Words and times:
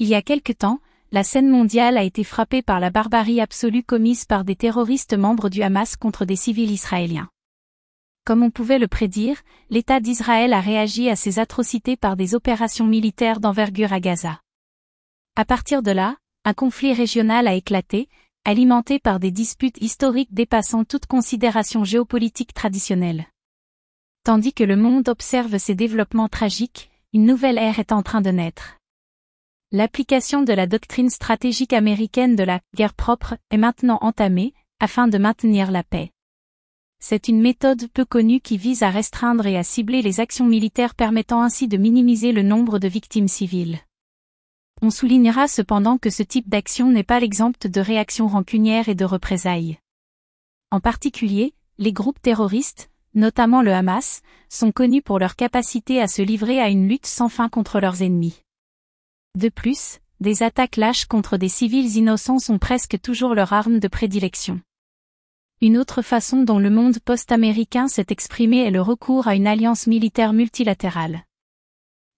Il 0.00 0.08
y 0.08 0.16
a 0.16 0.22
quelque 0.22 0.52
temps, 0.52 0.80
la 1.12 1.22
scène 1.22 1.48
mondiale 1.48 1.96
a 1.96 2.02
été 2.02 2.24
frappée 2.24 2.62
par 2.62 2.80
la 2.80 2.90
barbarie 2.90 3.40
absolue 3.40 3.84
commise 3.84 4.24
par 4.24 4.44
des 4.44 4.56
terroristes 4.56 5.14
membres 5.14 5.48
du 5.48 5.62
Hamas 5.62 5.94
contre 5.94 6.24
des 6.24 6.34
civils 6.34 6.72
israéliens. 6.72 7.28
Comme 8.24 8.42
on 8.42 8.50
pouvait 8.50 8.80
le 8.80 8.88
prédire, 8.88 9.40
l'État 9.70 10.00
d'Israël 10.00 10.52
a 10.52 10.60
réagi 10.60 11.08
à 11.08 11.14
ces 11.14 11.38
atrocités 11.38 11.96
par 11.96 12.16
des 12.16 12.34
opérations 12.34 12.86
militaires 12.86 13.38
d'envergure 13.38 13.92
à 13.92 14.00
Gaza. 14.00 14.40
À 15.36 15.44
partir 15.44 15.80
de 15.80 15.92
là, 15.92 16.16
un 16.44 16.54
conflit 16.54 16.92
régional 16.92 17.46
a 17.46 17.54
éclaté, 17.54 18.08
alimenté 18.44 18.98
par 18.98 19.20
des 19.20 19.30
disputes 19.30 19.80
historiques 19.80 20.34
dépassant 20.34 20.84
toute 20.84 21.06
considération 21.06 21.84
géopolitique 21.84 22.52
traditionnelle. 22.52 23.26
Tandis 24.24 24.54
que 24.54 24.64
le 24.64 24.76
monde 24.76 25.08
observe 25.08 25.56
ces 25.58 25.76
développements 25.76 26.28
tragiques, 26.28 26.90
une 27.12 27.26
nouvelle 27.26 27.58
ère 27.58 27.78
est 27.78 27.92
en 27.92 28.02
train 28.02 28.22
de 28.22 28.30
naître. 28.30 28.78
L'application 29.76 30.42
de 30.42 30.52
la 30.52 30.68
doctrine 30.68 31.10
stratégique 31.10 31.72
américaine 31.72 32.36
de 32.36 32.44
la 32.44 32.60
guerre 32.76 32.94
propre 32.94 33.36
est 33.50 33.56
maintenant 33.56 33.98
entamée, 34.02 34.54
afin 34.78 35.08
de 35.08 35.18
maintenir 35.18 35.72
la 35.72 35.82
paix. 35.82 36.12
C'est 37.00 37.26
une 37.26 37.40
méthode 37.40 37.88
peu 37.88 38.04
connue 38.04 38.40
qui 38.40 38.56
vise 38.56 38.84
à 38.84 38.90
restreindre 38.90 39.48
et 39.48 39.56
à 39.56 39.64
cibler 39.64 40.00
les 40.00 40.20
actions 40.20 40.46
militaires 40.46 40.94
permettant 40.94 41.42
ainsi 41.42 41.66
de 41.66 41.76
minimiser 41.76 42.30
le 42.30 42.44
nombre 42.44 42.78
de 42.78 42.86
victimes 42.86 43.26
civiles. 43.26 43.80
On 44.80 44.90
soulignera 44.90 45.48
cependant 45.48 45.98
que 45.98 46.08
ce 46.08 46.22
type 46.22 46.48
d'action 46.48 46.92
n'est 46.92 47.02
pas 47.02 47.18
l'exemple 47.18 47.68
de 47.68 47.80
réactions 47.80 48.28
rancunières 48.28 48.88
et 48.88 48.94
de 48.94 49.04
représailles. 49.04 49.78
En 50.70 50.78
particulier, 50.78 51.52
les 51.78 51.92
groupes 51.92 52.22
terroristes, 52.22 52.92
notamment 53.14 53.60
le 53.60 53.72
Hamas, 53.72 54.22
sont 54.48 54.70
connus 54.70 55.02
pour 55.02 55.18
leur 55.18 55.34
capacité 55.34 56.00
à 56.00 56.06
se 56.06 56.22
livrer 56.22 56.60
à 56.60 56.68
une 56.68 56.88
lutte 56.88 57.06
sans 57.06 57.28
fin 57.28 57.48
contre 57.48 57.80
leurs 57.80 58.02
ennemis. 58.02 58.43
De 59.36 59.48
plus, 59.48 59.98
des 60.20 60.44
attaques 60.44 60.76
lâches 60.76 61.06
contre 61.06 61.36
des 61.36 61.48
civils 61.48 61.96
innocents 61.96 62.38
sont 62.38 62.58
presque 62.58 63.00
toujours 63.00 63.34
leur 63.34 63.52
arme 63.52 63.80
de 63.80 63.88
prédilection. 63.88 64.60
Une 65.60 65.76
autre 65.76 66.02
façon 66.02 66.42
dont 66.42 66.60
le 66.60 66.70
monde 66.70 67.00
post-américain 67.00 67.88
s'est 67.88 68.06
exprimé 68.10 68.58
est 68.58 68.70
le 68.70 68.80
recours 68.80 69.26
à 69.26 69.34
une 69.34 69.46
alliance 69.46 69.86
militaire 69.86 70.32
multilatérale. 70.32 71.24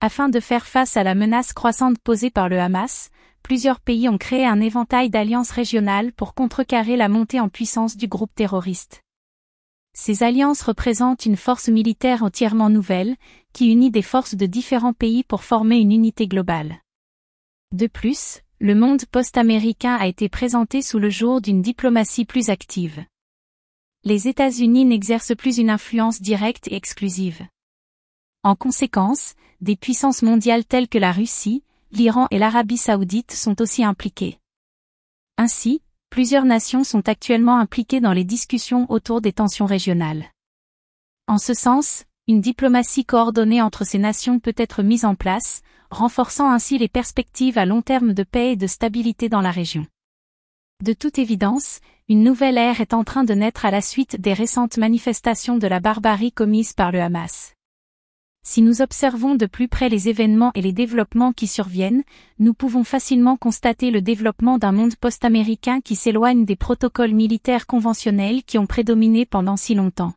Afin 0.00 0.28
de 0.28 0.40
faire 0.40 0.66
face 0.66 0.96
à 0.96 1.04
la 1.04 1.14
menace 1.14 1.52
croissante 1.52 1.98
posée 1.98 2.30
par 2.30 2.48
le 2.48 2.58
Hamas, 2.58 3.10
plusieurs 3.42 3.80
pays 3.80 4.08
ont 4.08 4.18
créé 4.18 4.46
un 4.46 4.60
éventail 4.60 5.10
d'alliances 5.10 5.50
régionales 5.50 6.12
pour 6.12 6.34
contrecarrer 6.34 6.96
la 6.96 7.08
montée 7.08 7.40
en 7.40 7.48
puissance 7.48 7.96
du 7.96 8.08
groupe 8.08 8.34
terroriste. 8.34 9.02
Ces 9.94 10.22
alliances 10.22 10.62
représentent 10.62 11.26
une 11.26 11.36
force 11.36 11.68
militaire 11.68 12.22
entièrement 12.22 12.70
nouvelle, 12.70 13.16
qui 13.52 13.70
unit 13.70 13.90
des 13.90 14.02
forces 14.02 14.34
de 14.34 14.46
différents 14.46 14.94
pays 14.94 15.22
pour 15.22 15.44
former 15.44 15.76
une 15.76 15.92
unité 15.92 16.26
globale. 16.26 16.81
De 17.72 17.86
plus, 17.86 18.42
le 18.60 18.74
monde 18.74 19.06
post-américain 19.06 19.96
a 19.96 20.06
été 20.06 20.28
présenté 20.28 20.82
sous 20.82 20.98
le 20.98 21.08
jour 21.08 21.40
d'une 21.40 21.62
diplomatie 21.62 22.26
plus 22.26 22.50
active. 22.50 23.02
Les 24.04 24.28
États-Unis 24.28 24.84
n'exercent 24.84 25.34
plus 25.34 25.56
une 25.56 25.70
influence 25.70 26.20
directe 26.20 26.68
et 26.68 26.74
exclusive. 26.74 27.46
En 28.42 28.56
conséquence, 28.56 29.34
des 29.62 29.76
puissances 29.76 30.20
mondiales 30.20 30.66
telles 30.66 30.88
que 30.88 30.98
la 30.98 31.12
Russie, 31.12 31.64
l'Iran 31.92 32.26
et 32.30 32.38
l'Arabie 32.38 32.76
saoudite 32.76 33.32
sont 33.32 33.62
aussi 33.62 33.84
impliquées. 33.84 34.38
Ainsi, 35.38 35.80
plusieurs 36.10 36.44
nations 36.44 36.84
sont 36.84 37.08
actuellement 37.08 37.58
impliquées 37.58 38.00
dans 38.00 38.12
les 38.12 38.24
discussions 38.24 38.84
autour 38.90 39.22
des 39.22 39.32
tensions 39.32 39.66
régionales. 39.66 40.26
En 41.26 41.38
ce 41.38 41.54
sens, 41.54 42.04
une 42.28 42.40
diplomatie 42.40 43.04
coordonnée 43.04 43.60
entre 43.60 43.84
ces 43.84 43.98
nations 43.98 44.38
peut 44.38 44.54
être 44.56 44.84
mise 44.84 45.04
en 45.04 45.16
place, 45.16 45.62
renforçant 45.90 46.48
ainsi 46.48 46.78
les 46.78 46.88
perspectives 46.88 47.58
à 47.58 47.66
long 47.66 47.82
terme 47.82 48.12
de 48.12 48.22
paix 48.22 48.52
et 48.52 48.56
de 48.56 48.68
stabilité 48.68 49.28
dans 49.28 49.40
la 49.40 49.50
région. 49.50 49.86
De 50.84 50.92
toute 50.92 51.18
évidence, 51.18 51.80
une 52.08 52.22
nouvelle 52.22 52.58
ère 52.58 52.80
est 52.80 52.94
en 52.94 53.02
train 53.02 53.24
de 53.24 53.34
naître 53.34 53.64
à 53.64 53.72
la 53.72 53.80
suite 53.80 54.20
des 54.20 54.34
récentes 54.34 54.78
manifestations 54.78 55.58
de 55.58 55.66
la 55.66 55.80
barbarie 55.80 56.32
commises 56.32 56.74
par 56.74 56.92
le 56.92 57.00
Hamas. 57.00 57.54
Si 58.44 58.62
nous 58.62 58.82
observons 58.82 59.34
de 59.34 59.46
plus 59.46 59.68
près 59.68 59.88
les 59.88 60.08
événements 60.08 60.50
et 60.54 60.62
les 60.62 60.72
développements 60.72 61.32
qui 61.32 61.46
surviennent, 61.46 62.02
nous 62.38 62.54
pouvons 62.54 62.82
facilement 62.82 63.36
constater 63.36 63.90
le 63.90 64.02
développement 64.02 64.58
d'un 64.58 64.72
monde 64.72 64.96
post-américain 64.96 65.80
qui 65.80 65.96
s'éloigne 65.96 66.44
des 66.44 66.56
protocoles 66.56 67.14
militaires 67.14 67.66
conventionnels 67.66 68.42
qui 68.44 68.58
ont 68.58 68.66
prédominé 68.66 69.26
pendant 69.26 69.56
si 69.56 69.74
longtemps. 69.74 70.12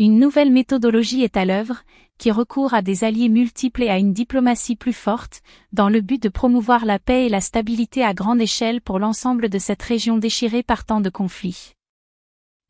Une 0.00 0.18
nouvelle 0.18 0.50
méthodologie 0.50 1.24
est 1.24 1.36
à 1.36 1.44
l'œuvre, 1.44 1.82
qui 2.16 2.30
recourt 2.30 2.72
à 2.72 2.80
des 2.80 3.04
alliés 3.04 3.28
multiples 3.28 3.82
et 3.82 3.90
à 3.90 3.98
une 3.98 4.14
diplomatie 4.14 4.74
plus 4.74 4.94
forte, 4.94 5.42
dans 5.74 5.90
le 5.90 6.00
but 6.00 6.22
de 6.22 6.30
promouvoir 6.30 6.86
la 6.86 6.98
paix 6.98 7.26
et 7.26 7.28
la 7.28 7.42
stabilité 7.42 8.02
à 8.02 8.14
grande 8.14 8.40
échelle 8.40 8.80
pour 8.80 8.98
l'ensemble 8.98 9.50
de 9.50 9.58
cette 9.58 9.82
région 9.82 10.16
déchirée 10.16 10.62
par 10.62 10.86
tant 10.86 11.02
de 11.02 11.10
conflits. 11.10 11.74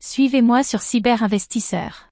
Suivez-moi 0.01 0.63
sur 0.63 0.81
Cyberinvestisseur. 0.81 2.10